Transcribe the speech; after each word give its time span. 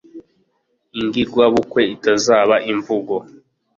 ingirwa 0.99 1.43
bukwe 1.53 1.81
itazaba 1.95 2.55
invugo 2.71 3.15